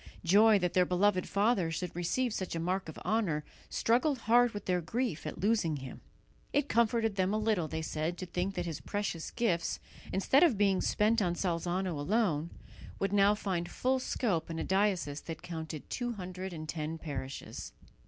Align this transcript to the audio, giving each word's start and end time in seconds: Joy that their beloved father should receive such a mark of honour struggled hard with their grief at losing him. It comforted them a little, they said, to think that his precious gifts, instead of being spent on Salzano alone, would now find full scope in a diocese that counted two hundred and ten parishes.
Joy 0.25 0.57
that 0.57 0.73
their 0.73 0.83
beloved 0.83 1.29
father 1.29 1.69
should 1.69 1.95
receive 1.95 2.33
such 2.33 2.55
a 2.55 2.59
mark 2.59 2.89
of 2.89 2.97
honour 3.05 3.43
struggled 3.69 4.17
hard 4.21 4.51
with 4.51 4.65
their 4.65 4.81
grief 4.81 5.27
at 5.27 5.37
losing 5.39 5.75
him. 5.77 6.01
It 6.53 6.67
comforted 6.67 7.17
them 7.17 7.35
a 7.35 7.37
little, 7.37 7.67
they 7.67 7.83
said, 7.83 8.17
to 8.17 8.25
think 8.25 8.55
that 8.55 8.65
his 8.65 8.81
precious 8.81 9.29
gifts, 9.29 9.79
instead 10.11 10.41
of 10.41 10.57
being 10.57 10.81
spent 10.81 11.21
on 11.21 11.35
Salzano 11.35 11.95
alone, 11.99 12.49
would 12.97 13.13
now 13.13 13.35
find 13.35 13.69
full 13.69 13.99
scope 13.99 14.49
in 14.49 14.57
a 14.57 14.63
diocese 14.63 15.21
that 15.21 15.43
counted 15.43 15.87
two 15.87 16.13
hundred 16.13 16.51
and 16.51 16.67
ten 16.67 16.97
parishes. 16.97 17.71